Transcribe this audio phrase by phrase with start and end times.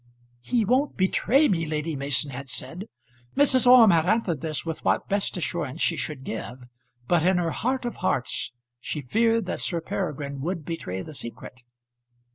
[0.39, 2.85] "He won't betray me!" Lady Mason had said.
[3.37, 3.67] Mrs.
[3.67, 6.63] Orme had answered this with what best assurance she should give;
[7.07, 11.61] but in her heart of hearts she feared that Sir Peregrine would betray the secret.